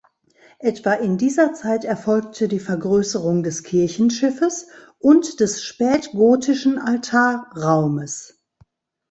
Etwa 0.57 0.93
in 0.93 1.19
dieser 1.19 1.53
Zeit 1.53 1.85
erfolgte 1.85 2.47
die 2.47 2.59
Vergrößerung 2.59 3.43
des 3.43 3.61
Kirchenschiffes 3.61 4.65
und 4.97 5.39
des 5.39 5.61
spätgotischen 5.63 6.79
Altarraumes. 6.79 8.41